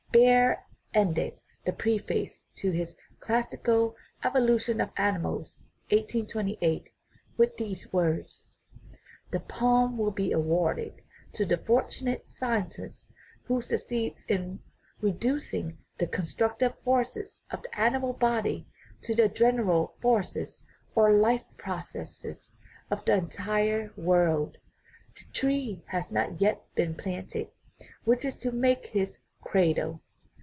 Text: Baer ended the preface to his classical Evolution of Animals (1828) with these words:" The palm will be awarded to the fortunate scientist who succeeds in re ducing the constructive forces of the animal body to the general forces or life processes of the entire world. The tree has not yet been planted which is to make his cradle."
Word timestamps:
Baer 0.13 0.65
ended 0.93 1.39
the 1.65 1.71
preface 1.71 2.45
to 2.55 2.69
his 2.71 2.97
classical 3.21 3.95
Evolution 4.25 4.81
of 4.81 4.89
Animals 4.97 5.63
(1828) 5.87 6.89
with 7.37 7.55
these 7.55 7.93
words:" 7.93 8.53
The 9.31 9.39
palm 9.39 9.97
will 9.97 10.11
be 10.11 10.33
awarded 10.33 11.01
to 11.31 11.45
the 11.45 11.57
fortunate 11.57 12.27
scientist 12.27 13.09
who 13.43 13.61
succeeds 13.61 14.25
in 14.27 14.59
re 14.99 15.13
ducing 15.13 15.77
the 15.97 16.07
constructive 16.07 16.77
forces 16.83 17.43
of 17.49 17.61
the 17.63 17.79
animal 17.79 18.11
body 18.11 18.67
to 19.03 19.15
the 19.15 19.29
general 19.29 19.95
forces 20.01 20.65
or 20.93 21.13
life 21.13 21.45
processes 21.55 22.51
of 22.91 23.05
the 23.05 23.13
entire 23.13 23.93
world. 23.95 24.57
The 25.15 25.23
tree 25.31 25.83
has 25.85 26.11
not 26.11 26.41
yet 26.41 26.61
been 26.75 26.95
planted 26.95 27.47
which 28.03 28.25
is 28.25 28.35
to 28.35 28.51
make 28.51 28.87
his 28.87 29.17
cradle." 29.43 29.99